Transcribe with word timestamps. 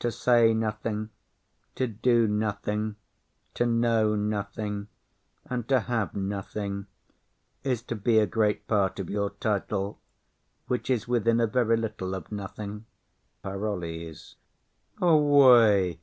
To 0.00 0.12
say 0.12 0.52
nothing, 0.52 1.08
to 1.76 1.86
do 1.86 2.28
nothing, 2.28 2.96
to 3.54 3.64
know 3.64 4.14
nothing, 4.14 4.88
and 5.46 5.66
to 5.70 5.80
have 5.80 6.14
nothing, 6.14 6.88
is 7.64 7.80
to 7.84 7.96
be 7.96 8.18
a 8.18 8.26
great 8.26 8.68
part 8.68 8.98
of 9.00 9.08
your 9.08 9.30
title; 9.30 9.98
which 10.66 10.90
is 10.90 11.08
within 11.08 11.40
a 11.40 11.46
very 11.46 11.78
little 11.78 12.14
of 12.14 12.30
nothing. 12.30 12.84
PAROLLES. 13.42 14.36
Away! 15.00 16.00